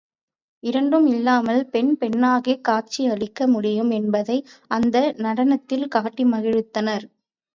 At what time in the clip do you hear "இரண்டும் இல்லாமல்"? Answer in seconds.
0.63-1.65